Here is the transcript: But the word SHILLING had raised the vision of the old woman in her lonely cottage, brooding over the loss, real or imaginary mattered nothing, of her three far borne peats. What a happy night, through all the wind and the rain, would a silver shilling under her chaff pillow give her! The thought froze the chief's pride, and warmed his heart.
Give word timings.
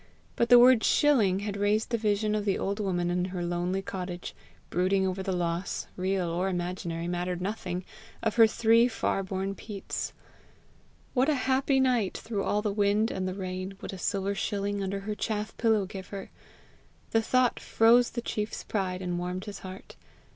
But 0.35 0.49
the 0.49 0.57
word 0.57 0.83
SHILLING 0.83 1.41
had 1.41 1.55
raised 1.55 1.91
the 1.91 1.97
vision 1.99 2.33
of 2.33 2.43
the 2.43 2.57
old 2.57 2.79
woman 2.79 3.11
in 3.11 3.25
her 3.25 3.45
lonely 3.45 3.83
cottage, 3.83 4.33
brooding 4.71 5.05
over 5.07 5.21
the 5.21 5.31
loss, 5.31 5.85
real 5.95 6.27
or 6.29 6.49
imaginary 6.49 7.07
mattered 7.07 7.39
nothing, 7.39 7.85
of 8.23 8.35
her 8.37 8.47
three 8.47 8.87
far 8.87 9.21
borne 9.21 9.53
peats. 9.53 10.11
What 11.13 11.29
a 11.29 11.35
happy 11.45 11.79
night, 11.79 12.17
through 12.17 12.43
all 12.45 12.63
the 12.63 12.73
wind 12.73 13.11
and 13.11 13.27
the 13.27 13.35
rain, 13.35 13.77
would 13.79 13.93
a 13.93 13.99
silver 13.99 14.33
shilling 14.33 14.81
under 14.81 15.01
her 15.01 15.13
chaff 15.13 15.55
pillow 15.57 15.85
give 15.85 16.07
her! 16.07 16.31
The 17.11 17.21
thought 17.21 17.59
froze 17.59 18.09
the 18.09 18.23
chief's 18.23 18.63
pride, 18.63 19.03
and 19.03 19.19
warmed 19.19 19.45
his 19.45 19.59
heart. 19.59 19.95